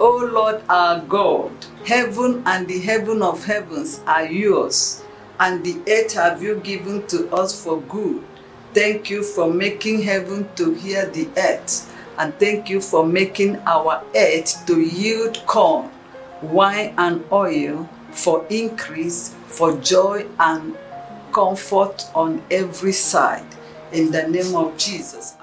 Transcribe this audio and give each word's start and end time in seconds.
O 0.00 0.16
Lord 0.16 0.62
our 0.70 1.00
God, 1.00 1.52
heaven 1.84 2.42
and 2.46 2.66
the 2.66 2.80
heaven 2.80 3.20
of 3.20 3.44
heavens 3.44 4.00
are 4.06 4.24
yours, 4.24 5.04
and 5.38 5.62
the 5.62 5.76
earth 5.92 6.14
have 6.14 6.42
you 6.42 6.56
given 6.56 7.06
to 7.08 7.28
us 7.34 7.62
for 7.62 7.82
good. 7.82 8.24
Thank 8.72 9.10
you 9.10 9.22
for 9.22 9.52
making 9.52 10.00
heaven 10.00 10.48
to 10.56 10.72
hear 10.72 11.04
the 11.04 11.28
earth, 11.36 11.94
and 12.16 12.32
thank 12.38 12.70
you 12.70 12.80
for 12.80 13.04
making 13.04 13.58
our 13.66 14.02
earth 14.16 14.64
to 14.68 14.80
yield 14.80 15.44
corn, 15.44 15.90
wine, 16.40 16.94
and 16.96 17.22
oil 17.30 17.86
for 18.10 18.46
increase, 18.48 19.34
for 19.48 19.76
joy 19.82 20.24
and 20.38 20.78
comfort 21.30 22.06
on 22.14 22.42
every 22.50 22.92
side. 22.92 23.44
In 23.92 24.10
the 24.10 24.26
name 24.26 24.56
of 24.56 24.78
Jesus. 24.78 25.34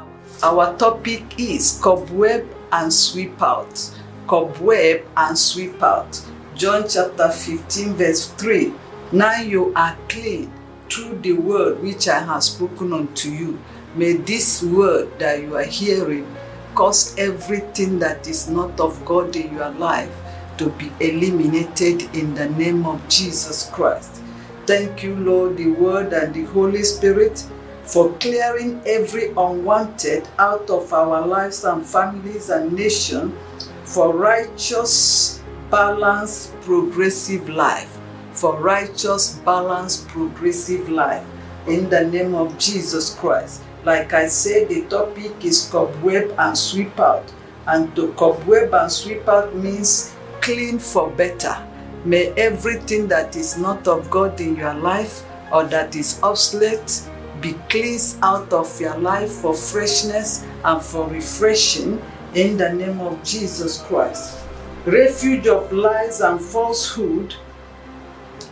Our 0.42 0.76
topic 0.78 1.40
is 1.40 1.80
cobweb 1.84 2.48
and 2.72 2.92
sweep 2.92 3.40
out. 3.40 3.97
Cobweb 4.28 5.06
and 5.16 5.38
sweep 5.38 5.82
out. 5.82 6.22
John 6.56 6.86
chapter 6.88 7.30
15, 7.30 7.94
verse 7.94 8.28
3. 8.34 8.74
Now 9.14 9.42
you 9.42 9.74
are 9.74 9.98
clean 10.10 10.52
through 10.90 11.20
the 11.20 11.34
word 11.34 11.82
which 11.82 12.08
I 12.08 12.20
have 12.20 12.44
spoken 12.44 12.94
unto 12.94 13.30
you. 13.30 13.60
May 13.96 14.14
this 14.14 14.62
word 14.62 15.18
that 15.20 15.42
you 15.42 15.56
are 15.56 15.64
hearing 15.64 16.28
cause 16.76 17.18
everything 17.18 18.00
that 18.00 18.28
is 18.28 18.50
not 18.50 18.80
of 18.80 19.04
God 19.06 19.36
in 19.36 19.56
your 19.56 19.70
life 19.72 20.12
to 20.58 20.70
be 20.72 20.92
eliminated 21.00 22.04
in 22.16 22.34
the 22.34 22.50
name 22.50 22.86
of 22.86 23.08
Jesus 23.08 23.70
Christ. 23.72 24.22
Thank 24.66 25.04
you, 25.04 25.16
Lord, 25.16 25.58
the 25.58 25.72
Word 25.72 26.14
and 26.14 26.34
the 26.34 26.44
Holy 26.44 26.84
Spirit, 26.84 27.46
for 27.84 28.12
clearing 28.14 28.82
every 28.86 29.30
unwanted 29.30 30.28
out 30.38 30.70
of 30.70 30.92
our 30.92 31.26
lives 31.26 31.64
and 31.64 31.86
families 31.86 32.50
and 32.50 32.74
nation 32.74 33.38
for 33.88 34.14
righteous, 34.14 35.42
balanced, 35.72 36.60
progressive 36.62 37.48
life. 37.48 37.98
For 38.34 38.60
righteous, 38.60 39.40
balanced, 39.46 40.10
progressive 40.10 40.90
life. 40.90 41.26
In 41.68 41.90
the 41.90 42.06
name 42.06 42.36
of 42.36 42.58
Jesus 42.58 43.16
Christ. 43.16 43.64
Like 43.86 44.14
I 44.14 44.28
said, 44.28 44.68
the 44.68 44.84
topic 44.88 45.44
is 45.44 45.70
cobweb 45.72 46.36
and 46.38 46.58
sweep 46.58 47.00
out. 47.00 47.32
And 47.66 47.96
to 47.96 48.12
cobweb 48.14 48.74
and 48.74 48.92
sweep 48.92 49.28
out 49.28 49.56
means 49.56 50.14
clean 50.42 50.80
for 50.80 51.10
better. 51.10 51.56
May 52.04 52.34
everything 52.36 53.08
that 53.08 53.38
is 53.38 53.58
not 53.58 53.88
of 53.88 54.10
God 54.12 54.40
in 54.42 54.58
your 54.58 54.74
life 54.74 55.24
or 55.52 55.64
that 55.64 55.96
is 55.96 56.20
obsolete 56.24 57.08
be 57.40 57.54
cleansed 57.70 58.18
out 58.22 58.52
of 58.52 58.82
your 58.82 58.98
life 58.98 59.32
for 59.32 59.54
freshness 59.54 60.46
and 60.66 60.82
for 60.82 61.08
refreshing 61.08 62.02
in 62.34 62.58
the 62.58 62.74
name 62.74 63.00
of 63.00 63.24
Jesus 63.24 63.82
Christ. 63.84 64.40
Refuge 64.86 65.48
of 65.48 65.72
lies 65.72 66.22
and 66.22 66.40
falsehood 66.40 67.36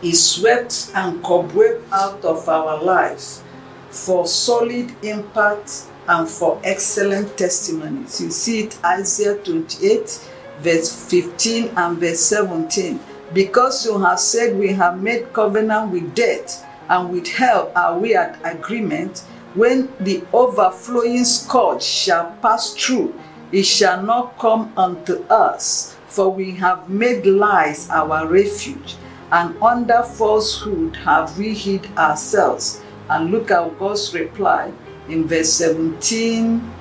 is 0.02 0.22
swept 0.22 0.90
and 0.94 1.22
cobweb 1.22 1.82
out 1.92 2.24
of 2.24 2.48
our 2.48 2.82
lives 2.82 3.42
for 3.90 4.26
solid 4.26 4.92
impact 5.04 5.86
and 6.08 6.28
for 6.28 6.60
excellent 6.62 7.36
testimonies. 7.36 8.20
You 8.20 8.30
see 8.30 8.64
it 8.64 8.78
Isaiah 8.84 9.36
28 9.42 10.30
verse 10.60 11.08
15 11.08 11.72
and 11.76 11.98
verse 11.98 12.20
17. 12.20 13.00
Because 13.32 13.84
you 13.84 13.98
have 13.98 14.20
said 14.20 14.56
we 14.56 14.72
have 14.72 15.02
made 15.02 15.32
covenant 15.32 15.90
with 15.90 16.14
death 16.14 16.64
and 16.88 17.10
with 17.10 17.26
hell 17.26 17.72
are 17.74 17.98
we 17.98 18.14
at 18.14 18.38
agreement, 18.44 19.24
when 19.54 19.92
the 20.00 20.22
overflowing 20.32 21.24
scourge 21.24 21.82
shall 21.82 22.36
pass 22.42 22.74
through, 22.74 23.14
it 23.52 23.62
shall 23.64 24.02
not 24.02 24.38
come 24.38 24.72
unto 24.76 25.22
us, 25.24 25.96
for 26.08 26.30
we 26.30 26.52
have 26.52 26.88
made 26.88 27.26
lies 27.26 27.88
our 27.90 28.26
refuge, 28.26 28.96
and 29.32 29.56
under 29.62 30.02
falsehood 30.02 30.96
have 30.96 31.36
we 31.38 31.54
hid 31.54 31.86
ourselves. 31.96 32.82
And 33.08 33.30
look 33.30 33.50
at 33.50 33.78
God's 33.78 34.12
reply 34.14 34.72
in 35.08 35.28
verse 35.28 35.52
17 35.52 36.72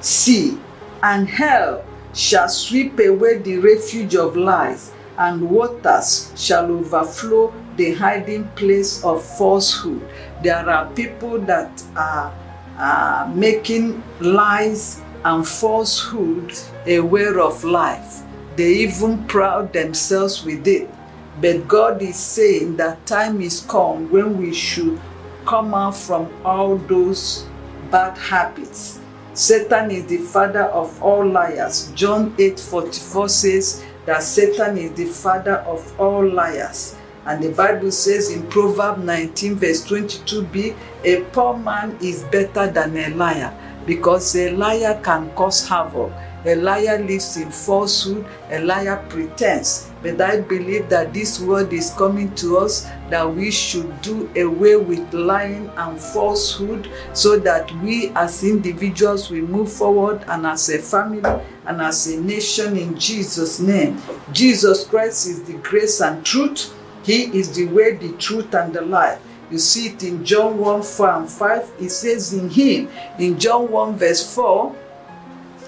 See, 0.00 0.58
and 1.02 1.28
hell 1.28 1.84
shall 2.12 2.48
sweep 2.48 2.98
away 2.98 3.38
the 3.38 3.58
refuge 3.58 4.14
of 4.14 4.36
lies, 4.36 4.92
and 5.18 5.48
waters 5.48 6.32
shall 6.36 6.70
overflow 6.70 7.52
the 7.76 7.94
hiding 7.94 8.48
place 8.56 9.04
of 9.04 9.24
falsehood. 9.24 10.02
There 10.42 10.68
are 10.68 10.90
people 10.92 11.38
that 11.40 11.82
are, 11.96 12.32
are 12.76 13.28
making 13.34 14.02
lies 14.20 15.00
and 15.24 15.46
falsehood 15.46 16.52
a 16.86 17.00
way 17.00 17.26
of 17.26 17.64
life. 17.64 18.22
They 18.56 18.72
even 18.74 19.24
proud 19.26 19.72
themselves 19.72 20.44
with 20.44 20.66
it. 20.66 20.90
But 21.40 21.66
God 21.66 22.02
is 22.02 22.16
saying 22.16 22.76
that 22.76 23.06
time 23.06 23.40
is 23.40 23.60
come 23.68 24.10
when 24.10 24.36
we 24.36 24.52
should 24.52 25.00
come 25.46 25.74
out 25.74 25.96
from 25.96 26.30
all 26.44 26.76
those 26.76 27.46
bad 27.90 28.18
habits. 28.18 29.00
Satan 29.34 29.90
is 29.90 30.06
the 30.06 30.18
father 30.18 30.64
of 30.64 31.02
all 31.02 31.26
liars. 31.26 31.90
John 31.94 32.34
8 32.38 32.60
44 32.60 33.28
says 33.28 33.84
that 34.04 34.22
Satan 34.22 34.76
is 34.76 34.92
the 34.92 35.06
father 35.06 35.56
of 35.66 35.98
all 35.98 36.26
liars. 36.28 36.96
And 37.24 37.42
the 37.42 37.52
Bible 37.52 37.92
says 37.92 38.30
in 38.30 38.46
Proverbs 38.48 39.02
19, 39.02 39.54
verse 39.54 39.86
22b, 39.86 40.76
a 41.04 41.20
poor 41.30 41.56
man 41.56 41.96
is 42.02 42.24
better 42.24 42.66
than 42.70 42.96
a 42.96 43.08
liar 43.14 43.56
because 43.86 44.34
a 44.36 44.50
liar 44.50 45.00
can 45.02 45.30
cause 45.34 45.68
havoc. 45.68 46.12
A 46.44 46.56
liar 46.56 46.98
lives 46.98 47.36
in 47.36 47.52
falsehood, 47.52 48.26
a 48.50 48.58
liar 48.58 49.04
pretends. 49.08 49.92
But 50.02 50.20
I 50.20 50.40
believe 50.40 50.88
that 50.88 51.14
this 51.14 51.38
word 51.40 51.72
is 51.72 51.90
coming 51.90 52.34
to 52.34 52.58
us 52.58 52.88
that 53.10 53.32
we 53.32 53.52
should 53.52 54.02
do 54.02 54.28
away 54.36 54.74
with 54.74 55.14
lying 55.14 55.70
and 55.76 56.00
falsehood 56.00 56.90
so 57.12 57.38
that 57.38 57.70
we 57.80 58.08
as 58.16 58.42
individuals 58.42 59.30
will 59.30 59.46
move 59.46 59.72
forward 59.72 60.24
and 60.26 60.44
as 60.44 60.68
a 60.68 60.78
family 60.78 61.22
and 61.66 61.80
as 61.80 62.08
a 62.08 62.20
nation 62.20 62.76
in 62.76 62.98
Jesus' 62.98 63.60
name. 63.60 64.02
Jesus 64.32 64.84
Christ 64.84 65.28
is 65.28 65.44
the 65.44 65.54
grace 65.58 66.00
and 66.00 66.26
truth. 66.26 66.74
He 67.04 67.24
is 67.38 67.54
the 67.54 67.66
way, 67.68 67.94
the 67.96 68.12
truth, 68.14 68.52
and 68.54 68.72
the 68.72 68.82
life. 68.82 69.20
You 69.52 69.58
see 69.58 69.88
it 69.88 70.02
in 70.02 70.24
John 70.24 70.56
1 70.56 70.82
4 70.82 71.10
and 71.10 71.30
5. 71.30 71.72
It 71.78 71.90
says 71.90 72.32
in 72.32 72.48
Him, 72.48 72.88
in 73.18 73.38
John 73.38 73.70
1 73.70 73.98
verse 73.98 74.34
4 74.34 74.74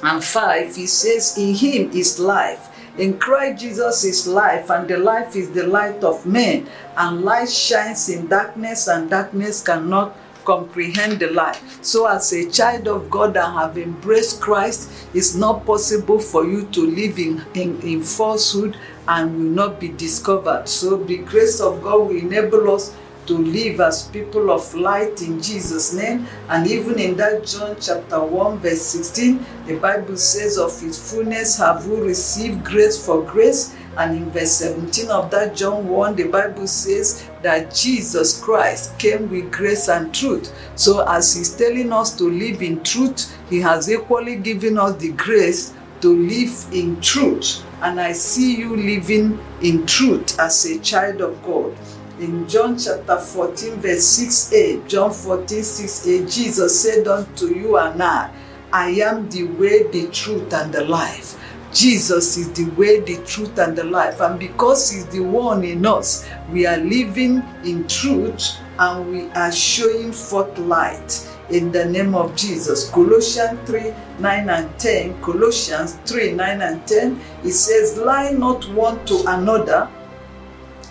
and 0.02 0.24
5, 0.24 0.76
He 0.76 0.86
says, 0.86 1.36
In 1.36 1.54
Him 1.54 1.90
is 1.92 2.18
life. 2.18 2.70
In 2.96 3.18
Christ 3.18 3.60
Jesus 3.60 4.04
is 4.04 4.26
life, 4.26 4.70
and 4.70 4.88
the 4.88 4.96
life 4.96 5.36
is 5.36 5.50
the 5.50 5.66
light 5.66 6.02
of 6.02 6.24
men. 6.24 6.66
And 6.96 7.22
light 7.22 7.50
shines 7.50 8.08
in 8.08 8.26
darkness, 8.26 8.88
and 8.88 9.10
darkness 9.10 9.62
cannot 9.62 10.16
comprehend 10.46 11.18
the 11.18 11.28
light. 11.30 11.60
So, 11.82 12.06
as 12.06 12.32
a 12.32 12.48
child 12.50 12.88
of 12.88 13.10
God 13.10 13.34
that 13.34 13.52
have 13.52 13.76
embraced 13.76 14.40
Christ, 14.40 14.88
it's 15.12 15.34
not 15.34 15.66
possible 15.66 16.18
for 16.18 16.46
you 16.46 16.66
to 16.72 16.86
live 16.86 17.18
in, 17.18 17.44
in, 17.54 17.80
in 17.82 18.02
falsehood 18.02 18.76
and 19.08 19.36
will 19.36 19.66
not 19.66 19.80
be 19.80 19.88
discovered. 19.88 20.68
So, 20.68 20.96
the 20.96 21.18
grace 21.18 21.60
of 21.60 21.82
God 21.82 22.08
will 22.08 22.16
enable 22.16 22.74
us 22.74 22.94
to 23.26 23.38
live 23.38 23.80
as 23.80 24.08
people 24.08 24.50
of 24.50 24.74
light 24.74 25.22
in 25.22 25.40
Jesus' 25.40 25.92
name. 25.94 26.26
And 26.48 26.66
even 26.66 26.98
in 26.98 27.16
that 27.16 27.46
John 27.46 27.76
chapter 27.80 28.22
1, 28.22 28.58
verse 28.58 28.82
16, 28.82 29.44
the 29.66 29.76
Bible 29.78 30.16
says, 30.16 30.58
Of 30.58 30.80
his 30.80 31.12
fullness 31.12 31.58
have 31.58 31.86
we 31.86 32.00
received 32.00 32.64
grace 32.64 33.04
for 33.04 33.22
grace. 33.22 33.74
And 33.96 34.16
in 34.16 34.30
verse 34.30 34.52
17 34.52 35.10
of 35.10 35.30
that 35.30 35.54
John 35.54 35.88
1, 35.88 36.16
the 36.16 36.28
Bible 36.28 36.66
says 36.66 37.28
that 37.42 37.72
Jesus 37.72 38.42
Christ 38.42 38.98
came 38.98 39.30
with 39.30 39.52
grace 39.52 39.88
and 39.88 40.12
truth. 40.12 40.52
So, 40.74 41.06
as 41.06 41.34
He's 41.34 41.54
telling 41.54 41.92
us 41.92 42.16
to 42.16 42.24
live 42.24 42.60
in 42.60 42.82
truth, 42.82 43.32
He 43.48 43.60
has 43.60 43.88
equally 43.88 44.36
given 44.36 44.78
us 44.78 44.96
the 44.96 45.12
grace 45.12 45.74
to 46.00 46.08
live 46.08 46.66
in 46.72 47.00
truth. 47.00 47.62
And 47.82 48.00
I 48.00 48.12
see 48.12 48.56
you 48.56 48.76
living 48.76 49.38
in 49.62 49.87
truth 49.87 50.38
as 50.40 50.64
a 50.66 50.78
child 50.81 51.20
of 51.20 51.40
God. 51.43 51.76
In 52.20 52.46
John 52.49 52.78
chapter 52.78 53.19
14, 53.19 53.81
verse 53.81 54.20
6a, 54.20 54.87
John 54.87 55.12
14, 55.12 55.58
6a, 55.58 56.32
Jesus 56.32 56.81
said 56.81 57.08
unto 57.08 57.46
you 57.46 57.76
and 57.76 58.00
I, 58.00 58.32
I 58.72 58.90
am 58.90 59.28
the 59.31 59.43
way, 59.44 59.82
the 59.90 60.06
truth, 60.12 60.52
and 60.52 60.72
the 60.72 60.84
life. 60.84 61.37
Jesus 61.72 62.37
is 62.37 62.52
the 62.52 62.70
way, 62.76 63.00
the 63.00 63.16
truth, 63.25 63.58
and 63.58 63.76
the 63.76 63.82
life. 63.82 64.20
And 64.20 64.38
because 64.38 64.93
He's 64.93 65.06
the 65.06 65.22
one 65.22 65.64
in 65.64 65.84
us, 65.84 66.25
we 66.52 66.66
are 66.66 66.76
living 66.76 67.43
in 67.64 67.88
truth 67.88 68.58
and 68.78 69.11
we 69.11 69.28
are 69.31 69.50
showing 69.50 70.12
forth 70.12 70.56
light 70.56 71.28
in 71.50 71.72
the 71.72 71.84
name 71.84 72.14
of 72.14 72.37
Jesus. 72.37 72.90
Colossians 72.90 73.58
3 73.69 73.93
9 74.20 74.49
and 74.50 74.78
10. 74.78 75.20
Colossians 75.20 75.94
3 76.06 76.32
9 76.32 76.62
and 76.62 76.87
10. 76.87 77.20
It 77.43 77.52
says, 77.52 77.99
Lie 77.99 78.31
not 78.31 78.69
one 78.70 79.05
to 79.06 79.25
another, 79.26 79.90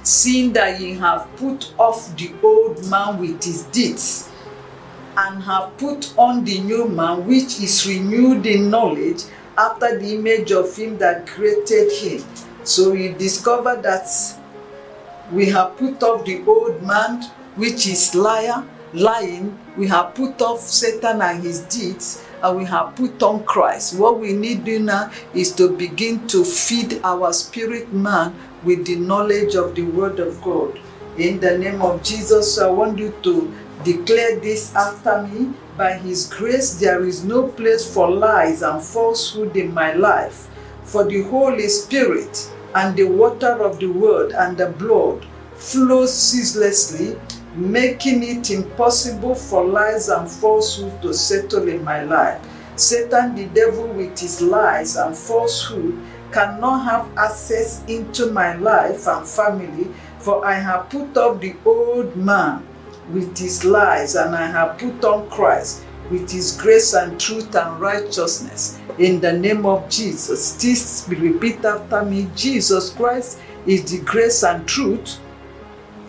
seeing 0.04 0.54
that 0.54 0.80
ye 0.80 0.94
have 0.94 1.28
put 1.38 1.74
off 1.80 2.16
the 2.18 2.32
old 2.44 2.88
man 2.90 3.20
with 3.20 3.44
his 3.44 3.64
deeds 3.64 4.30
and 5.16 5.42
have 5.44 5.78
put 5.78 6.14
on 6.18 6.44
the 6.44 6.60
new 6.62 6.88
man 6.88 7.26
which 7.28 7.60
is 7.62 7.88
renewed 7.88 8.46
in 8.46 8.70
knowledge 8.70 9.24
after 9.58 9.98
the 10.00 10.16
image 10.16 10.52
of 10.52 10.76
him 10.76 10.98
that 10.98 11.28
created 11.28 11.92
him. 11.92 12.24
So 12.64 12.92
we 12.92 13.10
discover 13.10 13.76
that 13.82 14.08
we 15.32 15.48
have 15.48 15.78
put 15.78 16.02
off 16.04 16.26
the 16.26 16.44
old 16.46 16.82
man, 16.84 17.24
which 17.56 17.88
is 17.88 18.16
liar, 18.16 18.64
lying. 18.94 19.58
We 19.78 19.88
have 19.88 20.16
put 20.16 20.42
off 20.42 20.60
Satan 20.60 21.22
and 21.22 21.44
his 21.44 21.62
deeds, 21.62 22.26
and 22.44 22.58
we 22.58 22.66
have 22.66 22.96
put 22.96 23.24
on 23.24 23.44
Christ. 23.46 23.98
What 23.98 24.20
we 24.20 24.34
need 24.34 24.66
to 24.66 24.80
now 24.80 25.12
is 25.34 25.54
to 25.56 25.70
begin 25.76 26.28
to 26.28 26.44
feed 26.44 27.00
our 27.04 27.32
spirit 27.32 27.92
man 27.94 28.36
with 28.64 28.86
the 28.86 28.98
knowledge 28.98 29.56
of 29.56 29.76
the 29.76 29.84
word 29.84 30.20
of 30.20 30.42
God. 30.42 30.80
In 31.18 31.40
the 31.40 31.58
name 31.58 31.82
of 31.82 32.04
Jesus, 32.04 32.60
I 32.60 32.70
want 32.70 33.00
you 33.00 33.14
to 33.24 33.54
declare 33.84 34.40
this 34.40 34.76
after 34.76 35.26
me. 35.28 35.54
By 35.78 35.94
his 35.94 36.28
grace, 36.28 36.76
there 36.76 37.04
is 37.04 37.24
no 37.24 37.48
place 37.48 37.92
for 37.92 38.12
lies 38.12 38.62
and 38.62 38.84
falsehood 38.84 39.56
in 39.56 39.74
my 39.74 39.94
life. 39.94 40.48
For 40.84 41.04
the 41.04 41.24
Holy 41.24 41.68
Spirit 41.68 42.52
and 42.76 42.96
the 42.96 43.06
water 43.06 43.64
of 43.64 43.80
the 43.80 43.88
word 43.88 44.34
and 44.34 44.58
the 44.58 44.68
blood 44.68 45.26
flows 45.56 46.14
ceaselessly, 46.14 47.18
making 47.56 48.24
it 48.24 48.50
impossible 48.52 49.36
for 49.36 49.64
lies 49.64 50.10
and 50.10 50.30
falsehood 50.30 51.02
to 51.02 51.14
settle 51.14 51.68
in 51.68 51.84
my 51.84 52.04
life. 52.04 52.42
Satan, 52.76 53.36
the 53.36 53.46
devil, 53.48 53.88
with 53.88 54.20
his 54.20 54.42
lies 54.42 54.96
and 54.96 55.16
falsehood, 55.16 56.00
cannot 56.32 56.84
have 56.86 57.18
access 57.18 57.84
into 57.86 58.32
my 58.32 58.56
life 58.56 59.08
and 59.08 59.28
family, 59.28 59.88
for 60.18 60.44
I 60.44 60.56
have 60.56 60.90
put 60.90 61.16
off 61.16 61.40
the 61.40 61.56
old 61.64 62.16
man 62.16 62.66
with 63.12 63.38
his 63.38 63.64
lies, 63.64 64.16
and 64.16 64.36
I 64.36 64.48
have 64.48 64.80
put 64.80 65.06
on 65.06 65.30
Christ 65.30 65.86
with 66.10 66.30
his 66.32 66.58
grace 66.60 66.94
and 66.94 67.20
truth 67.20 67.56
and 67.56 67.80
righteousness. 67.80 68.80
In 68.98 69.20
the 69.20 69.34
name 69.34 69.66
of 69.66 69.88
Jesus, 69.90 70.54
this 70.56 71.06
repeat 71.08 71.64
after 71.64 72.04
me 72.04 72.30
Jesus 72.36 72.90
Christ 72.92 73.40
is 73.66 73.92
the 73.92 74.04
grace 74.04 74.44
and 74.44 74.68
truth 74.68 75.20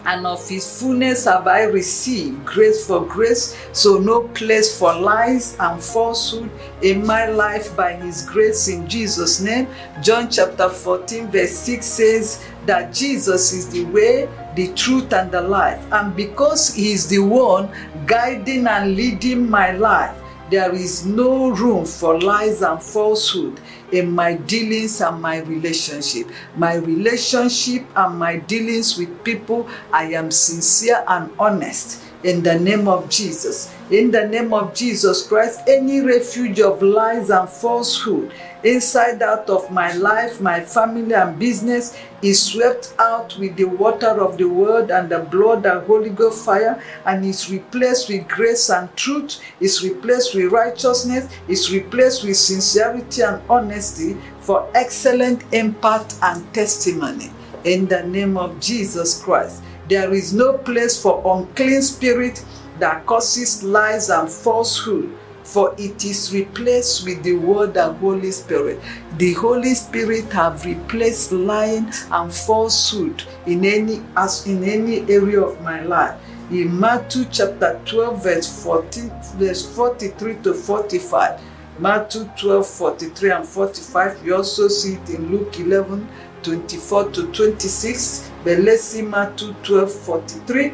and 0.07 0.27
of 0.27 0.47
his 0.49 0.81
fullness 0.81 1.25
have 1.25 1.47
I 1.47 1.63
received 1.63 2.45
grace 2.45 2.87
for 2.87 3.07
grace, 3.07 3.57
so 3.73 3.99
no 3.99 4.29
place 4.29 4.79
for 4.79 4.95
lies 4.95 5.57
and 5.59 5.83
falsehood 5.83 6.51
in 6.83 7.07
my 7.07 7.27
life 7.27 7.75
by 7.77 7.95
his 7.95 8.23
grace 8.23 8.69
in 8.69 8.89
Jesus' 8.89 9.41
name. 9.41 9.69
John 10.03 10.31
chapter 10.31 10.69
14, 10.69 11.29
verse 11.29 11.53
6 11.53 11.87
says 11.87 12.45
that 12.67 12.93
Jesus 12.93 13.53
is 13.53 13.69
the 13.71 13.85
way, 13.87 14.29
the 14.57 14.73
truth, 14.75 15.13
and 15.13 15.31
the 15.31 15.41
life. 15.41 15.85
And 15.93 16.15
because 16.15 16.75
he 16.75 16.93
is 16.93 17.09
the 17.09 17.19
one 17.19 17.71
guiding 18.07 18.67
and 18.67 18.95
leading 18.95 19.49
my 19.49 19.73
life, 19.73 20.21
there 20.51 20.75
is 20.75 21.07
no 21.07 21.49
room 21.51 21.85
for 21.87 22.21
lies 22.21 22.63
and 22.63 22.83
falsehood 22.83 23.61
in 23.93 24.11
my 24.11 24.35
dealings 24.35 25.01
and 25.01 25.21
my 25.21 25.39
relationship. 25.41 26.31
My 26.57 26.75
relationship 26.75 27.87
and 27.97 28.19
my 28.19 28.37
dealings 28.37 28.99
with 28.99 29.25
people, 29.25 29.69
I 29.93 30.13
am 30.13 30.31
sincere 30.31 31.05
and 31.09 31.31
honest 31.39 32.03
in 32.25 32.43
the 32.43 32.59
name 32.59 32.89
of 32.89 33.09
Jesus. 33.09 33.73
In 33.91 34.11
the 34.11 34.27
name 34.27 34.55
of 34.55 34.75
Jesus 34.75 35.27
Christ, 35.27 35.61
any 35.69 36.01
refuge 36.01 36.59
of 36.59 36.83
lies 36.83 37.29
and 37.29 37.49
falsehood 37.49 38.33
inside 38.63 39.21
out 39.21 39.51
of 39.51 39.71
my 39.71 39.93
life, 39.93 40.41
my 40.41 40.59
family, 40.59 41.15
and 41.15 41.39
business 41.39 41.99
is 42.23 42.43
swept 42.43 42.95
out 42.99 43.37
with 43.39 43.55
the 43.57 43.65
water 43.67 44.23
of 44.23 44.39
the 44.39 44.49
word 44.49 44.91
and 44.91 45.11
the 45.11 45.19
blood 45.19 45.67
and 45.67 45.87
Holy 45.87 46.09
Ghost 46.09 46.47
fire, 46.47 46.83
and 47.05 47.27
is 47.27 47.51
replaced 47.51 48.09
with 48.09 48.27
grace 48.27 48.71
and 48.71 48.95
truth, 48.97 49.39
is 49.61 49.85
replaced 49.85 50.35
with 50.35 50.51
righteousness, 50.51 51.31
is 51.47 51.71
replaced 51.71 52.25
with 52.25 52.39
sincerity 52.39 53.21
and 53.21 53.43
honesty 53.51 54.17
for 54.41 54.67
excellent 54.75 55.45
impact 55.53 56.15
and 56.23 56.55
testimony. 56.55 57.31
In 57.65 57.87
the 57.87 58.03
name 58.03 58.39
of 58.39 58.59
Jesus 58.61 59.23
Christ. 59.23 59.63
There 59.89 60.15
is 60.15 60.33
no 60.33 60.57
place 60.57 61.01
for 61.01 61.23
unclean 61.37 61.83
spirit 61.83 62.45
that 62.79 63.05
causes 63.07 63.63
lies 63.63 64.09
and 64.09 64.31
falsehood, 64.31 65.13
for 65.43 65.75
it 65.77 66.05
is 66.05 66.33
replaced 66.33 67.05
with 67.07 67.23
the 67.23 67.35
word 67.35 67.77
and 67.77 67.97
Holy 67.99 68.31
Spirit. 68.31 68.81
The 69.19 69.35
Holy 69.35 69.75
Spirit 69.75 70.33
have 70.33 70.65
replaced 70.65 71.33
lying 71.33 71.93
and 72.11 72.33
falsehood 72.33 73.25
in 73.47 73.65
any 73.65 74.03
as 74.17 74.47
in 74.47 74.65
any 74.65 75.01
area 75.13 75.43
of 75.43 75.61
my 75.61 75.83
life. 75.83 76.19
In 76.51 76.79
Matthew 76.81 77.27
chapter 77.31 77.81
12, 77.85 78.23
verse 78.23 78.65
14, 78.65 79.11
verse 79.37 79.75
43 79.75 80.37
to 80.45 80.55
45. 80.55 81.41
Matthew 81.79 82.31
12, 82.39 82.67
43 82.67 83.31
and 83.33 83.47
45. 83.47 84.25
You 84.25 84.37
also 84.37 84.69
see 84.69 84.95
it 84.95 85.11
in 85.11 85.31
Luke 85.31 85.59
11, 85.59 86.09
24 86.45 87.11
to 87.11 87.33
26. 87.33 88.31
But 88.45 88.59
Matthew 88.59 89.55
12, 89.63 89.93
43. 89.93 90.73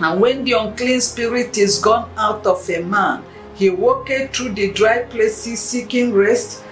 And 0.00 0.20
when 0.20 0.44
the 0.44 0.52
unclean 0.52 1.00
spirit 1.00 1.56
is 1.56 1.78
gone 1.78 2.10
out 2.16 2.46
of 2.46 2.68
a 2.68 2.82
man, 2.82 3.24
he 3.54 3.70
walketh 3.70 4.36
through 4.36 4.52
the 4.52 4.70
dry 4.72 5.04
places 5.04 5.60
seeking 5.60 6.12
rest 6.12 6.62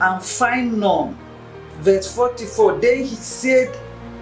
and 0.00 0.22
find 0.22 0.78
none. 0.78 1.18
Verse 1.80 2.14
44. 2.14 2.80
Then 2.80 2.98
he 2.98 3.16
said, 3.16 3.76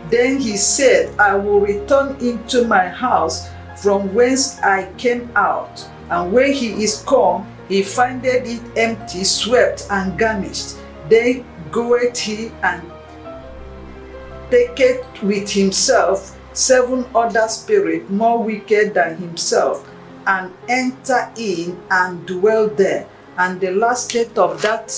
Then 0.09 0.39
he 0.39 0.57
said, 0.57 1.19
I 1.19 1.35
will 1.35 1.61
return 1.61 2.17
into 2.21 2.67
my 2.67 2.89
house 2.89 3.49
from 3.77 4.15
whence 4.15 4.61
I 4.61 4.93
came 4.97 5.31
out. 5.35 5.85
And 6.11 6.33
when 6.33 6.53
he 6.53 6.85
is 6.85 7.05
come, 7.07 7.47
he 7.69 7.83
findeth 7.83 8.47
it 8.47 8.63
empty, 8.79 9.25
swept, 9.25 9.87
and 9.91 10.17
garnished. 10.17 10.77
Then 11.09 11.45
goeth 11.73 12.19
he 12.19 12.53
and 12.63 12.83
taketh 14.53 15.23
with 15.23 15.51
himself 15.51 16.39
seven 16.53 17.07
other 17.15 17.49
spirits 17.49 18.11
more 18.11 18.45
wicked 18.45 18.93
than 18.93 19.17
himself, 19.17 19.89
and 20.27 20.53
enter 20.69 21.33
in 21.37 21.81
and 21.91 22.27
dwell 22.27 22.69
there. 22.69 23.09
And 23.39 23.59
the 23.59 23.71
last 23.71 24.11
state 24.11 24.37
of 24.37 24.61
that 24.61 24.93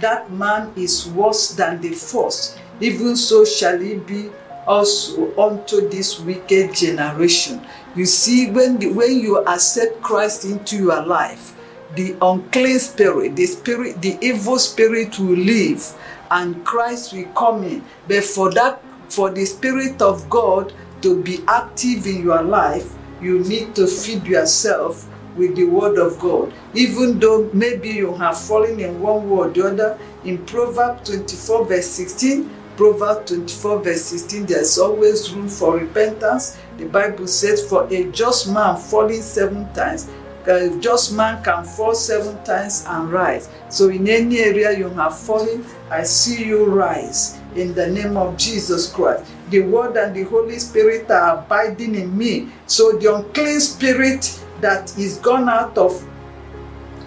that 0.00 0.30
man 0.30 0.72
is 0.76 1.08
worse 1.08 1.54
than 1.54 1.80
the 1.80 1.92
first. 1.92 2.58
Even 2.80 3.16
so 3.16 3.44
shall 3.44 3.78
he 3.78 3.94
be 3.94 4.30
also 4.66 5.32
unto 5.38 5.88
this 5.88 6.20
wicked 6.20 6.74
generation. 6.74 7.64
You 7.96 8.04
see, 8.04 8.50
when 8.50 8.78
the, 8.78 8.92
when 8.92 9.18
you 9.20 9.38
accept 9.46 10.02
Christ 10.02 10.44
into 10.44 10.76
your 10.76 11.06
life, 11.06 11.54
the 11.94 12.16
unclean 12.20 12.78
spirit, 12.80 13.36
the 13.36 13.46
spirit, 13.46 14.02
the 14.02 14.18
evil 14.20 14.58
spirit 14.58 15.18
will 15.18 15.36
leave, 15.36 15.86
and 16.34 16.64
Christ 16.64 17.12
will 17.12 17.28
come 17.34 17.62
in. 17.62 17.84
But 18.08 18.24
for 18.24 18.52
that, 18.52 18.82
for 19.08 19.30
the 19.30 19.44
spirit 19.44 20.02
of 20.02 20.28
God 20.28 20.72
to 21.02 21.22
be 21.22 21.44
active 21.46 22.06
in 22.06 22.24
your 22.24 22.42
life, 22.42 22.92
you 23.22 23.38
need 23.38 23.74
to 23.76 23.86
feed 23.86 24.26
yourself 24.26 25.08
with 25.36 25.54
the 25.54 25.64
word 25.64 25.96
of 25.98 26.18
God. 26.18 26.52
Even 26.74 27.20
though 27.20 27.48
maybe 27.52 27.88
you 27.90 28.12
have 28.14 28.38
fallen 28.38 28.80
in 28.80 29.00
one 29.00 29.30
way 29.30 29.36
or 29.36 29.48
the 29.48 29.66
other, 29.66 29.98
in 30.24 30.44
Proverbs 30.44 31.08
24, 31.08 31.66
verse 31.66 31.86
16, 31.86 32.50
Proverbs 32.76 33.30
24, 33.30 33.82
verse 33.82 34.04
16, 34.04 34.46
there's 34.46 34.78
always 34.78 35.32
room 35.32 35.48
for 35.48 35.78
repentance. 35.78 36.58
The 36.78 36.86
Bible 36.86 37.28
says, 37.28 37.68
For 37.68 37.86
a 37.92 38.10
just 38.10 38.50
man 38.50 38.76
falling 38.76 39.22
seven 39.22 39.72
times, 39.72 40.10
a 40.46 40.76
just 40.80 41.14
man 41.14 41.42
can 41.42 41.64
fall 41.64 41.94
seven 41.94 42.42
times 42.44 42.84
and 42.88 43.10
rise. 43.10 43.48
So, 43.68 43.88
in 43.88 44.08
any 44.08 44.38
area 44.38 44.76
you 44.76 44.88
have 44.90 45.18
fallen, 45.18 45.64
I 45.90 46.02
see 46.02 46.44
you 46.44 46.64
rise 46.64 47.38
in 47.54 47.74
the 47.74 47.88
name 47.88 48.16
of 48.16 48.36
Jesus 48.36 48.92
Christ. 48.92 49.24
The 49.50 49.60
Word 49.60 49.96
and 49.96 50.14
the 50.14 50.24
Holy 50.24 50.58
Spirit 50.58 51.10
are 51.10 51.38
abiding 51.38 51.94
in 51.94 52.16
me. 52.16 52.48
So, 52.66 52.92
the 52.92 53.14
unclean 53.14 53.60
spirit 53.60 54.40
that 54.60 54.96
is 54.98 55.18
gone 55.18 55.48
out 55.48 55.76
of 55.78 56.02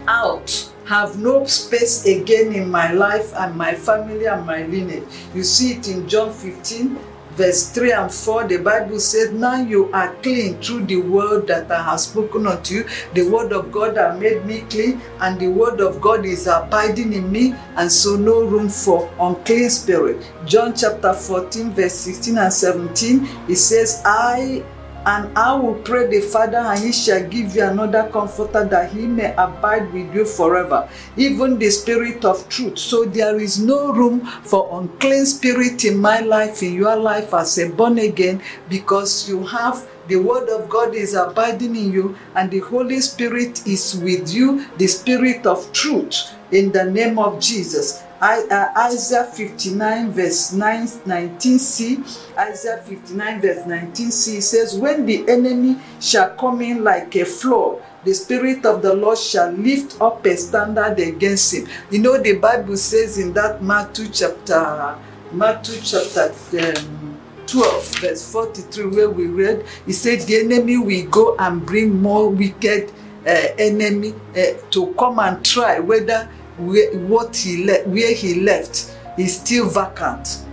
out 0.08 0.72
have 0.88 1.20
no 1.20 1.46
space 1.46 2.06
again 2.06 2.54
in 2.54 2.72
my 2.72 2.94
life 2.94 3.34
and 3.36 3.56
my 3.56 3.76
family 3.76 4.26
and 4.26 4.46
my 4.46 4.64
lineage. 4.64 5.04
You 5.34 5.44
see 5.44 5.74
it 5.74 5.88
in 5.90 6.08
John 6.08 6.32
15, 6.32 6.98
verse 7.38 7.70
3 7.70 7.92
and 7.94 8.12
4. 8.12 8.48
The 8.48 8.58
Bible 8.58 9.00
says, 9.00 9.32
Now 9.32 9.62
you 9.62 9.92
are 9.94 10.14
clean 10.16 10.60
through 10.60 10.86
the 10.88 10.98
word 10.98 11.48
that 11.48 11.72
I 11.72 11.84
have 11.84 12.00
spoken 12.00 12.48
unto 12.48 12.74
you. 12.76 12.86
The 13.14 13.30
word 13.30 13.54
of 13.54 13.72
God 13.72 13.96
has 13.96 14.20
made 14.20 14.46
me 14.46 14.62
clean, 14.62 15.02
and 15.22 15.40
the 15.40 15.48
word 15.48 15.80
of 15.80 16.02
God 16.02 16.26
is 16.26 16.48
abiding 16.48 17.14
in 17.14 17.32
me, 17.32 17.54
and 17.76 17.92
so 17.92 18.16
no 18.16 18.44
room 18.44 18.70
for 18.70 19.10
unclean 19.20 19.70
spirit. 19.70 20.26
John 20.46 20.76
chapter 20.76 21.14
14, 21.14 21.72
verse 21.72 21.94
16 21.94 22.38
and 22.38 22.54
17, 22.54 23.30
it 23.48 23.56
says, 23.58 24.02
I 24.04 24.64
and 25.06 25.38
I 25.38 25.56
will 25.56 25.76
pray 25.76 26.08
the 26.08 26.22
Father, 26.22 26.58
and 26.58 26.80
he 26.80 26.92
shall 26.92 27.24
give 27.24 27.56
you 27.56 27.64
another 27.64 28.10
comforter 28.12 28.66
that 28.66 28.92
he 28.92 29.08
may 29.08 29.34
abide 29.38 29.92
with 29.94 30.14
you 30.14 30.26
forever, 30.26 30.90
even 31.16 31.58
the 31.60 31.70
Spirit 31.70 32.26
of 32.26 32.48
truth. 32.50 32.78
So 32.78 33.06
there 33.06 33.40
is 33.40 33.60
no 33.60 33.94
room 33.94 34.26
for 34.26 34.68
unclean 34.80 35.26
spirit 35.26 35.86
in 35.86 35.98
my 35.98 36.20
life, 36.20 36.62
in 36.64 36.74
your 36.74 36.96
life 36.96 37.34
as 37.34 37.58
a 37.58 37.70
born 37.70 38.00
again, 38.00 38.42
because 38.70 39.30
you 39.30 39.46
have 39.46 39.88
the 40.08 40.18
word 40.18 40.50
of 40.50 40.70
God 40.70 40.96
is 40.96 41.14
abiding 41.14 41.76
in 41.76 41.92
you, 41.92 42.18
and 42.36 42.50
the 42.50 42.60
Holy 42.60 43.00
Spirit 43.02 43.68
is 43.68 43.96
with 44.02 44.34
you, 44.34 44.66
the 44.78 44.88
Spirit 44.88 45.46
of 45.46 45.72
truth. 45.74 46.34
in 46.52 46.72
the 46.72 46.86
name 46.86 47.20
of 47.20 47.40
Jesus. 47.40 48.04
Uh, 48.20 48.72
Isaiah 48.76 49.26
59 49.26 50.12
verse 50.12 50.52
9, 50.52 50.88
19c, 51.06 52.36
Isaiah 52.36 52.82
59 52.84 53.42
verse 53.42 53.64
19c 53.64 54.42
says, 54.42 54.76
When 54.76 55.06
the 55.06 55.24
enemy 55.30 55.78
shall 56.00 56.32
come 56.32 56.62
in 56.64 56.84
like 56.84 57.16
a 57.16 57.26
flood, 57.26 57.84
the 58.04 58.16
Spirit 58.16 58.66
of 58.66 58.82
the 58.82 58.96
Lord 58.96 59.20
shall 59.20 59.52
lift 59.52 60.02
up 60.02 60.26
a 60.26 60.36
standard 60.36 60.98
against 61.00 61.54
him. 61.54 61.68
You 61.92 62.00
know, 62.00 62.18
the 62.18 62.38
Bible 62.38 62.78
says 62.78 63.20
in 63.20 63.34
that 63.34 63.62
Matthew 63.62 64.08
chapter, 64.08 64.98
Matthew 65.32 65.80
chapter 65.84 66.34
um, 66.76 67.20
12, 67.46 67.96
verse 68.00 68.32
43, 68.32 68.86
where 68.88 69.10
we 69.12 69.28
read, 69.28 69.64
he 69.86 69.94
said, 69.94 70.22
The 70.22 70.40
enemy 70.40 70.78
will 70.78 71.08
go 71.10 71.36
and 71.38 71.64
bring 71.64 72.02
more 72.02 72.30
wicked 72.30 72.92
uh, 73.28 73.48
enemy 73.60 74.16
uh, 74.36 74.58
to 74.72 74.94
come 74.98 75.20
and 75.20 75.44
try 75.46 75.80
whether 75.80 76.28
where, 76.58 76.98
what 77.00 77.36
he 77.36 77.66
le- 77.66 77.88
where 77.90 78.14
he 78.14 78.42
left 78.42 78.96
is 79.18 79.40
still 79.40 79.70
vacant. 79.70 80.44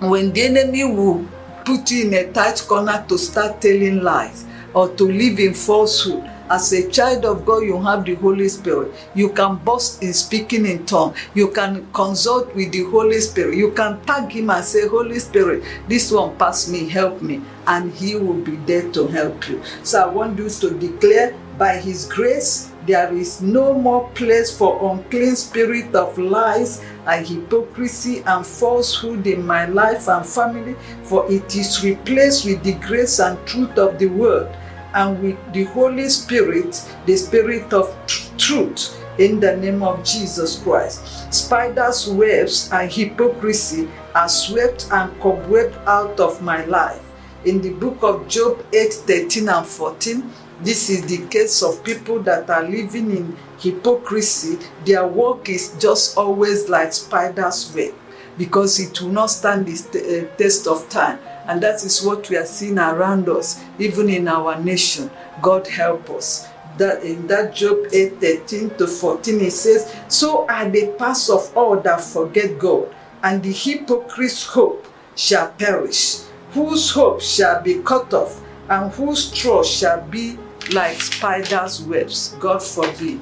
When 0.00 0.32
the 0.32 0.42
enemy 0.42 0.84
will 0.84 1.26
put 1.64 1.90
you 1.90 2.06
in 2.06 2.14
a 2.14 2.32
tight 2.32 2.62
corner 2.66 3.04
to 3.08 3.18
start 3.18 3.60
telling 3.60 4.02
lies 4.02 4.44
or 4.74 4.88
to 4.96 5.04
live 5.04 5.38
in 5.38 5.54
falsehood, 5.54 6.28
as 6.50 6.72
a 6.72 6.90
child 6.90 7.24
of 7.24 7.46
God, 7.46 7.62
you 7.62 7.80
have 7.80 8.04
the 8.04 8.14
Holy 8.16 8.48
Spirit. 8.48 8.92
You 9.14 9.30
can 9.30 9.56
boast 9.56 10.02
in 10.02 10.12
speaking 10.12 10.66
in 10.66 10.84
tongue. 10.84 11.14
You 11.32 11.50
can 11.50 11.90
consult 11.92 12.54
with 12.54 12.72
the 12.72 12.84
Holy 12.84 13.20
Spirit. 13.20 13.56
You 13.56 13.70
can 13.72 14.00
tag 14.02 14.30
him 14.32 14.50
and 14.50 14.64
say, 14.64 14.86
Holy 14.86 15.18
Spirit, 15.18 15.62
this 15.88 16.10
one 16.12 16.36
pass 16.36 16.68
me, 16.68 16.88
help 16.88 17.22
me. 17.22 17.40
And 17.66 17.92
he 17.92 18.16
will 18.16 18.34
be 18.34 18.56
there 18.56 18.90
to 18.92 19.06
help 19.06 19.48
you. 19.48 19.62
So 19.82 20.02
I 20.02 20.06
want 20.12 20.38
you 20.38 20.50
to 20.50 20.70
declare 20.70 21.34
by 21.56 21.78
his 21.78 22.06
grace, 22.06 22.71
there 22.86 23.12
is 23.14 23.40
no 23.40 23.74
more 23.74 24.08
place 24.10 24.56
for 24.56 24.92
unclean 24.92 25.36
spirit 25.36 25.94
of 25.94 26.18
lies 26.18 26.84
and 27.06 27.26
hypocrisy 27.26 28.22
and 28.26 28.46
falsehood 28.46 29.26
in 29.26 29.46
my 29.46 29.66
life 29.66 30.08
and 30.08 30.26
family, 30.26 30.74
for 31.04 31.30
it 31.30 31.54
is 31.54 31.84
replaced 31.84 32.44
with 32.44 32.62
the 32.62 32.74
grace 32.74 33.18
and 33.20 33.38
truth 33.46 33.78
of 33.78 33.98
the 33.98 34.06
word 34.06 34.48
and 34.94 35.22
with 35.22 35.52
the 35.52 35.64
Holy 35.64 36.08
Spirit, 36.08 36.84
the 37.06 37.16
Spirit 37.16 37.72
of 37.72 37.94
truth, 38.36 38.98
in 39.18 39.40
the 39.40 39.56
name 39.56 39.82
of 39.82 40.02
Jesus 40.04 40.62
Christ. 40.62 41.32
Spiders' 41.32 42.08
webs 42.08 42.70
and 42.72 42.90
hypocrisy 42.90 43.88
are 44.14 44.28
swept 44.28 44.88
and 44.90 45.12
cobwebbed 45.20 45.76
out 45.86 46.18
of 46.18 46.42
my 46.42 46.64
life. 46.64 47.02
In 47.44 47.60
the 47.60 47.70
book 47.70 48.02
of 48.02 48.28
Job 48.28 48.64
8 48.72 48.92
13 48.92 49.48
and 49.48 49.66
14, 49.66 50.30
this 50.62 50.88
is 50.90 51.02
the 51.06 51.26
case 51.26 51.62
of 51.62 51.82
people 51.82 52.20
that 52.20 52.48
are 52.48 52.62
living 52.62 53.10
in 53.10 53.36
hypocrisy. 53.58 54.58
Their 54.84 55.06
work 55.06 55.48
is 55.48 55.74
just 55.78 56.16
always 56.16 56.68
like 56.68 56.92
spider's 56.92 57.72
web 57.74 57.94
because 58.38 58.78
it 58.78 59.00
will 59.00 59.10
not 59.10 59.26
stand 59.26 59.66
the 59.66 60.28
uh, 60.30 60.36
test 60.36 60.66
of 60.66 60.88
time. 60.88 61.18
And 61.46 61.60
that 61.62 61.84
is 61.84 62.02
what 62.04 62.30
we 62.30 62.36
are 62.36 62.46
seeing 62.46 62.78
around 62.78 63.28
us, 63.28 63.62
even 63.78 64.08
in 64.08 64.28
our 64.28 64.60
nation. 64.60 65.10
God 65.40 65.66
help 65.66 66.08
us. 66.10 66.48
That 66.78 67.02
in 67.02 67.26
that 67.26 67.54
Job 67.54 67.88
8 67.92 68.20
13 68.20 68.70
to 68.78 68.86
14, 68.86 69.40
it 69.40 69.50
says, 69.50 69.94
So 70.08 70.46
are 70.48 70.70
the 70.70 70.94
paths 70.98 71.28
of 71.28 71.54
all 71.56 71.78
that 71.80 72.00
forget 72.00 72.58
God, 72.58 72.94
and 73.22 73.42
the 73.42 73.52
hypocrite's 73.52 74.46
hope 74.46 74.86
shall 75.14 75.50
perish, 75.52 76.20
whose 76.52 76.90
hope 76.90 77.20
shall 77.20 77.62
be 77.62 77.82
cut 77.82 78.14
off, 78.14 78.40
and 78.70 78.90
whose 78.92 79.30
trust 79.32 79.70
shall 79.70 80.00
be 80.06 80.38
like 80.70 81.00
spiders' 81.00 81.82
webs. 81.82 82.34
God 82.40 82.62
forbid. 82.62 83.20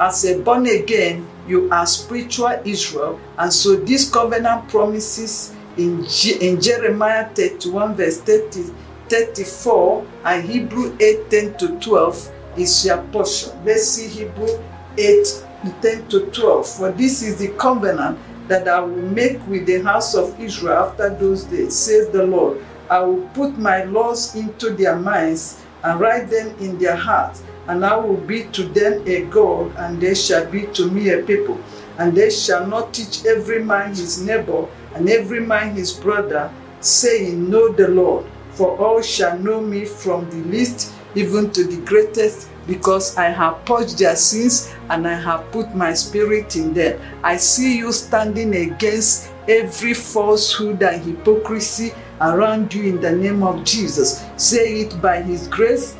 As 0.00 0.24
a 0.24 0.38
born 0.40 0.66
again, 0.66 1.28
you 1.46 1.70
are 1.70 1.86
spiritual 1.86 2.60
Israel, 2.64 3.20
and 3.38 3.52
so 3.52 3.76
these 3.76 4.10
covenant 4.10 4.68
promises 4.68 5.54
in, 5.76 6.04
G- 6.06 6.38
in 6.40 6.60
Jeremiah 6.60 7.28
31 7.34 7.94
verse 7.94 8.20
30, 8.20 8.72
34 9.08 10.06
and 10.24 10.44
Hebrew 10.44 10.96
8 11.00 11.30
10 11.30 11.58
to 11.58 11.78
12 11.80 12.32
is 12.56 12.84
your 12.86 13.02
portion. 13.12 13.52
Let's 13.64 13.88
see 13.88 14.08
Hebrew 14.08 14.62
8 14.98 15.44
10 15.80 16.08
to 16.08 16.26
12. 16.30 16.68
For 16.68 16.90
this 16.92 17.22
is 17.22 17.38
the 17.38 17.48
covenant 17.56 18.18
that 18.48 18.66
I 18.68 18.80
will 18.80 18.96
make 18.96 19.44
with 19.46 19.66
the 19.66 19.82
house 19.82 20.14
of 20.14 20.38
Israel 20.40 20.78
after 20.78 21.10
those 21.10 21.44
days, 21.44 21.76
says 21.76 22.08
the 22.10 22.24
Lord. 22.26 22.64
I 22.90 23.00
will 23.00 23.26
put 23.28 23.56
my 23.58 23.84
laws 23.84 24.34
into 24.34 24.70
their 24.70 24.96
minds 24.96 25.61
and 25.84 26.00
write 26.00 26.30
them 26.30 26.56
in 26.58 26.78
their 26.78 26.96
hearts, 26.96 27.42
and 27.68 27.84
I 27.84 27.96
will 27.96 28.16
be 28.16 28.44
to 28.52 28.64
them 28.64 29.02
a 29.06 29.22
God, 29.26 29.74
and 29.76 30.00
they 30.00 30.14
shall 30.14 30.50
be 30.50 30.66
to 30.68 30.90
me 30.90 31.10
a 31.10 31.22
people. 31.22 31.58
And 31.98 32.16
they 32.16 32.30
shall 32.30 32.66
not 32.66 32.94
teach 32.94 33.24
every 33.26 33.62
man 33.62 33.90
his 33.90 34.22
neighbor 34.22 34.66
and 34.94 35.08
every 35.08 35.40
man 35.40 35.74
his 35.74 35.92
brother, 35.92 36.52
saying, 36.80 37.50
Know 37.50 37.72
the 37.72 37.88
Lord, 37.88 38.26
for 38.50 38.76
all 38.78 39.02
shall 39.02 39.38
know 39.38 39.60
me 39.60 39.84
from 39.84 40.28
the 40.30 40.48
least 40.48 40.92
even 41.14 41.50
to 41.50 41.64
the 41.64 41.76
greatest, 41.84 42.48
because 42.66 43.16
I 43.16 43.26
have 43.26 43.64
purged 43.64 43.98
their 43.98 44.16
sins 44.16 44.72
and 44.88 45.06
I 45.06 45.14
have 45.14 45.50
put 45.52 45.74
my 45.74 45.92
spirit 45.94 46.56
in 46.56 46.72
them. 46.72 47.00
I 47.22 47.36
see 47.36 47.76
you 47.78 47.92
standing 47.92 48.54
against 48.54 49.30
every 49.48 49.94
falsehood 49.94 50.82
and 50.82 51.02
hypocrisy 51.02 51.92
around 52.22 52.72
you 52.72 52.84
in 52.84 53.00
the 53.00 53.12
name 53.12 53.42
of 53.42 53.64
Jesus. 53.64 54.24
Say 54.36 54.82
it 54.82 55.02
by 55.02 55.22
his 55.22 55.48
grace. 55.48 55.96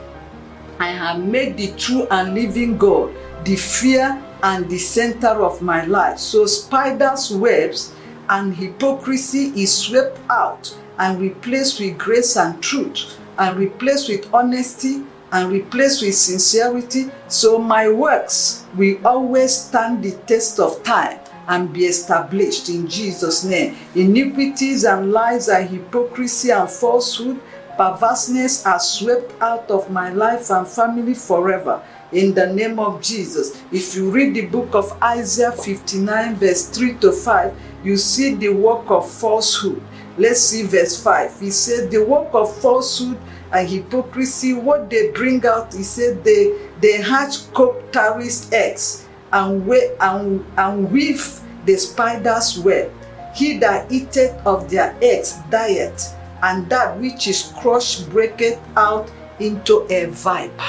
I 0.79 0.89
have 0.91 1.25
made 1.25 1.57
the 1.57 1.73
true 1.77 2.07
and 2.11 2.35
living 2.35 2.79
God 2.79 3.15
the 3.45 3.57
fear 3.57 4.23
and 4.43 4.69
the 4.69 4.79
center 4.79 5.43
of 5.43 5.63
my 5.63 5.85
life. 5.85 6.19
So 6.19 6.47
spiders' 6.47 7.31
webs 7.31 7.95
and 8.29 8.55
hypocrisy 8.55 9.53
is 9.61 9.77
swept 9.77 10.19
out 10.31 10.75
and 10.99 11.21
replaced 11.21 11.81
with 11.81 11.99
grace 11.99 12.37
and 12.37 12.63
truth 12.63 13.19
and 13.39 13.59
replaced 13.59 14.09
with 14.09 14.33
honesty 14.33 15.03
and 15.33 15.51
replaced 15.51 16.03
with 16.03 16.15
sincerity. 16.15 17.11
So 17.29 17.59
my 17.59 17.91
works 17.91 18.65
will 18.77 19.05
always 19.07 19.55
stand 19.55 20.05
the 20.05 20.13
test 20.27 20.61
of 20.61 20.83
time 20.83 21.19
and 21.49 21.73
be 21.73 21.87
established 21.87 22.69
in 22.69 22.89
Jesus' 22.89 23.45
name. 23.45 23.77
Iniquities 23.95 24.85
and 24.85 25.13
lies 25.13 25.49
and 25.49 25.69
hypocrisy 25.69 26.51
and 26.51 26.71
falsehood, 26.71 27.41
perverseness 27.77 28.65
are 28.67 28.81
swept 28.81 29.33
out 29.41 29.71
of 29.71 29.91
my 29.91 30.11
life 30.13 30.51
and 30.51 30.67
family 30.67 31.15
forever. 31.15 31.83
In 32.13 32.35
the 32.35 32.53
name 32.53 32.79
of 32.79 33.01
Jesus. 33.01 33.63
If 33.73 33.95
you 33.95 34.11
read 34.11 34.35
the 34.35 34.47
book 34.47 34.75
of 34.75 34.93
Isaiah 35.03 35.53
59, 35.53 36.37
verse 36.37 36.69
3 36.69 36.99
to 36.99 37.11
5, 37.11 37.55
you 37.85 37.97
see 37.97 38.35
the 38.35 38.51
work 38.51 38.91
of 38.91 39.11
falsehood. 39.11 39.83
Let's 40.19 40.41
see 40.41 40.63
verse 40.65 41.03
5. 41.03 41.41
He 41.41 41.51
said, 41.51 41.91
The 41.91 42.05
work 42.05 42.29
of 42.35 42.55
falsehood 42.61 43.19
and 43.51 43.69
hypocrisy, 43.69 44.53
what 44.53 44.91
they 44.91 45.11
bring 45.11 45.45
out, 45.47 45.73
he 45.73 45.83
said, 45.83 46.23
they, 46.23 46.69
they 46.81 47.01
hatch 47.01 47.51
cockatrice 47.55 48.53
eggs 48.53 49.07
and, 49.33 49.67
we, 49.67 49.91
and, 50.01 50.45
and 50.57 50.91
weave 50.91 51.41
the 51.67 51.77
spider's 51.77 52.59
web. 52.59 52.93
He 53.35 53.59
that 53.59 53.91
eateth 53.91 54.35
of 54.47 54.69
their 54.71 54.95
eggs 55.01 55.39
dieth, 55.51 56.15
and 56.43 56.69
that 56.69 56.99
which 57.01 57.29
is 57.29 57.53
crushed 57.61 58.11
breaketh 58.11 58.59
out 58.77 59.11
into 59.41 59.87
a 59.91 60.07
viper. 60.07 60.63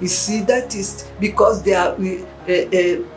You 0.00 0.08
see, 0.08 0.40
that 0.42 0.74
is 0.74 1.10
because 1.20 1.62
they 1.62 1.74
are. 1.74 1.94
Uh, 2.48 2.52
uh, 2.52 3.08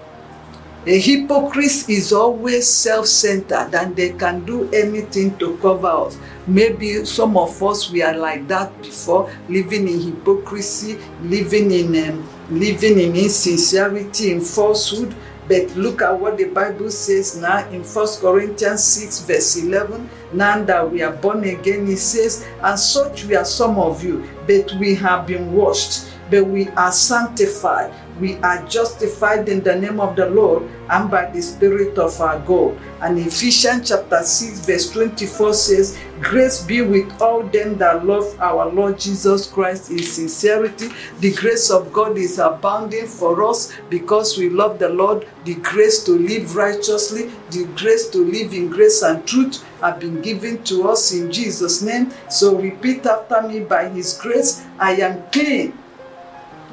a 0.88 1.00
hypocrite 1.00 1.90
is 1.90 2.14
always 2.14 2.68
self-centered 2.68 3.74
and 3.74 3.96
they 3.96 4.12
can 4.12 4.46
do 4.46 4.70
anything 4.72 5.36
to 5.40 5.58
cover 5.58 5.88
us. 5.88 6.16
Maybe 6.46 7.04
some 7.06 7.38
of 7.38 7.64
us 7.64 7.90
we 7.90 8.04
are 8.04 8.16
like 8.16 8.48
that 8.50 8.80
before, 8.84 9.32
living 9.50 9.88
in 9.88 10.00
hypocrisy, 10.00 11.00
living 11.24 11.72
in 11.72 12.10
um, 12.10 12.30
living 12.50 13.00
in 13.00 13.16
insincerity, 13.16 14.32
in 14.32 14.42
falsehood. 14.42 15.16
But 15.48 15.76
look 15.76 16.02
at 16.02 16.20
what 16.20 16.38
the 16.38 16.46
Bible 16.46 16.90
says 16.90 17.38
now 17.38 17.68
in 17.70 17.84
1 17.84 18.08
Corinthians 18.20 18.84
6, 18.84 19.20
verse 19.26 19.58
11. 19.58 20.10
Now 20.34 20.64
that 20.64 20.92
we 20.92 21.04
are 21.04 21.14
born 21.14 21.44
again, 21.44 21.88
it 21.88 21.98
says, 21.98 22.48
And 22.62 22.80
such 22.80 23.26
we 23.26 23.36
are 23.36 23.46
some 23.46 23.78
of 23.78 24.04
you, 24.04 24.28
but 24.48 24.72
we 24.80 24.96
have 24.96 25.28
been 25.28 25.54
washed, 25.54 26.08
but 26.32 26.46
we 26.46 26.70
are 26.70 26.92
sanctified, 26.92 27.94
we 28.20 28.36
are 28.38 28.66
justified 28.68 29.50
in 29.50 29.62
the 29.62 29.76
name 29.76 30.00
of 30.00 30.16
the 30.16 30.30
Lord 30.30 30.64
and 30.90 31.10
by 31.12 31.30
the 31.32 31.42
Spirit 31.42 31.98
of 31.98 32.20
our 32.22 32.40
God. 32.40 32.78
And 33.02 33.20
Ephesians 33.20 33.90
chapter 33.90 34.24
6, 34.24 34.66
verse 34.66 34.92
24 34.92 35.54
says, 35.54 35.98
Grace 36.22 36.64
be 36.64 36.82
with 36.82 37.22
all 37.22 37.44
them 37.44 37.78
that 37.78 38.06
love 38.06 38.40
our 38.40 38.72
Lord 38.72 38.98
Jesus 38.98 39.48
Christ 39.48 39.92
in 39.92 40.02
sincerity. 40.02 40.90
The 41.20 41.34
grace 41.34 41.70
of 41.70 41.92
God 41.92 42.18
is 42.18 42.40
abounding 42.40 43.08
for 43.08 43.44
us 43.44 43.74
because 43.90 44.38
we 44.38 44.50
love 44.50 44.80
the 44.80 44.90
Lord. 44.90 45.28
The 45.44 45.56
grace 45.56 46.04
to 46.06 46.12
live 46.14 46.56
righteously, 46.56 47.32
the 47.52 47.66
grace 47.76 48.10
to 48.12 48.20
live 48.20 48.54
in 48.54 48.70
grace 48.70 49.02
and 49.02 49.28
truth 49.28 49.64
have 49.82 50.00
been 50.00 50.22
given 50.22 50.64
to 50.64 50.88
us 50.88 51.14
in 51.14 51.32
Jesus' 51.32 51.82
name. 51.82 52.12
So 52.30 52.56
repeat 52.58 53.06
after 53.06 53.42
me 53.42 53.60
by 53.60 53.90
His 53.90 54.14
grace, 54.18 54.66
I 54.80 54.94
am 54.94 55.30
clean 55.32 55.78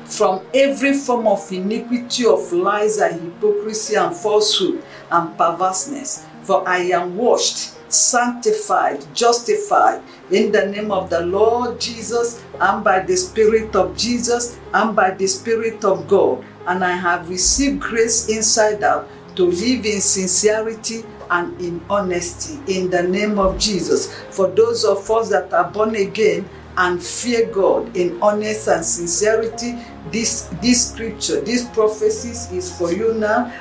from 0.07 0.45
every 0.55 0.93
form 0.93 1.27
of 1.27 1.51
iniquity 1.53 2.27
of 2.27 2.53
lies 2.53 2.99
and 2.99 3.21
hypocrisy 3.21 3.95
and 3.95 4.15
falsehood 4.15 4.83
and 5.11 5.37
perverseness. 5.37 6.27
For 6.43 6.69
I 6.69 6.79
am 6.79 7.17
washed, 7.17 7.75
sanctified, 7.91 9.05
justified 9.15 10.03
in 10.31 10.51
the 10.51 10.67
name 10.67 10.91
of 10.91 11.11
the 11.11 11.25
Lord 11.25 11.81
Jesus 11.81 12.43
and 12.61 12.83
by 12.83 13.01
the 13.01 13.17
Spirit 13.17 13.77
of 13.77 13.97
Jesus 13.97 14.59
and 14.75 14.97
by 14.97 15.13
the 15.13 15.27
Spirit 15.27 15.85
of 15.85 16.09
God. 16.09 16.45
And 16.67 16.85
I 16.85 16.93
have 16.93 17.29
received 17.29 17.81
grace 17.81 18.29
inside 18.29 18.83
out 18.83 19.09
to 19.37 19.45
live 19.45 19.87
in 19.87 20.01
sincerity 20.01 21.05
and 21.31 21.59
in 21.61 21.83
honesty 21.89 22.61
in 22.67 22.91
the 22.91 23.03
name 23.03 23.39
of 23.39 23.59
Jesus. 23.59 24.13
For 24.31 24.49
those 24.49 24.85
of 24.85 25.11
us 25.11 25.31
that 25.31 25.53
are 25.53 25.71
born 25.71 25.95
again 25.95 26.49
and 26.77 27.03
fear 27.03 27.47
God 27.47 27.97
in 27.97 28.21
honest 28.23 28.69
and 28.69 28.85
sincerity, 28.85 29.79
this 30.11 30.49
this 30.61 30.91
scripture, 30.93 31.41
this 31.41 31.69
prophecies 31.69 32.51
is 32.53 32.77
for 32.77 32.93
you 32.93 33.15
now. 33.15 33.53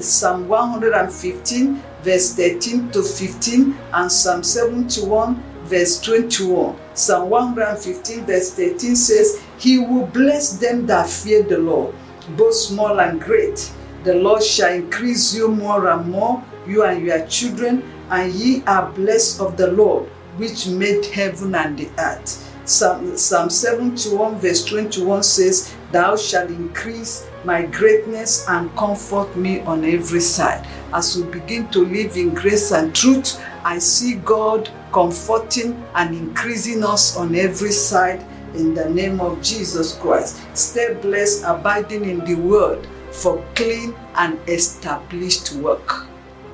Psalm 0.00 0.48
115, 0.48 1.82
verse 2.02 2.34
13 2.34 2.90
to 2.90 3.02
15, 3.02 3.76
and 3.92 4.10
Psalm 4.10 4.42
71, 4.42 5.42
verse 5.64 6.00
21. 6.00 6.76
Psalm 6.94 7.30
115, 7.30 8.24
verse 8.24 8.54
13 8.54 8.96
says, 8.96 9.42
He 9.58 9.78
will 9.78 10.06
bless 10.06 10.58
them 10.58 10.86
that 10.86 11.08
fear 11.08 11.42
the 11.42 11.58
Lord, 11.58 11.94
both 12.36 12.54
small 12.54 13.00
and 13.00 13.20
great. 13.20 13.72
The 14.04 14.14
Lord 14.14 14.42
shall 14.42 14.72
increase 14.72 15.34
you 15.34 15.48
more 15.48 15.88
and 15.88 16.08
more, 16.10 16.42
you 16.66 16.84
and 16.84 17.04
your 17.04 17.26
children, 17.26 17.82
and 18.10 18.32
ye 18.32 18.62
are 18.64 18.90
blessed 18.92 19.40
of 19.40 19.56
the 19.56 19.72
Lord, 19.72 20.08
which 20.36 20.68
made 20.68 21.04
heaven 21.06 21.54
and 21.54 21.76
the 21.76 21.90
earth. 21.98 22.45
Psalm, 22.66 23.16
Psalm 23.16 23.48
71, 23.48 24.40
verse 24.40 24.64
21 24.64 25.22
says, 25.22 25.72
Thou 25.92 26.16
shalt 26.16 26.50
increase 26.50 27.24
my 27.44 27.64
greatness 27.64 28.44
and 28.48 28.74
comfort 28.76 29.36
me 29.36 29.60
on 29.60 29.84
every 29.84 30.20
side. 30.20 30.66
As 30.92 31.16
we 31.16 31.30
begin 31.30 31.68
to 31.68 31.86
live 31.86 32.16
in 32.16 32.34
grace 32.34 32.72
and 32.72 32.92
truth, 32.92 33.40
I 33.64 33.78
see 33.78 34.16
God 34.16 34.68
comforting 34.92 35.80
and 35.94 36.12
increasing 36.12 36.82
us 36.82 37.16
on 37.16 37.36
every 37.36 37.70
side 37.70 38.24
in 38.54 38.74
the 38.74 38.90
name 38.90 39.20
of 39.20 39.40
Jesus 39.42 39.96
Christ. 39.98 40.42
Stay 40.54 40.94
blessed, 40.94 41.44
abiding 41.46 42.04
in 42.04 42.24
the 42.24 42.34
word 42.34 42.84
for 43.12 43.44
clean 43.54 43.94
and 44.16 44.40
established 44.48 45.52
work 45.52 46.06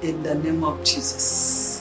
in 0.03 0.23
the 0.23 0.35
name 0.35 0.63
of 0.63 0.85
Jesus. 0.85 1.72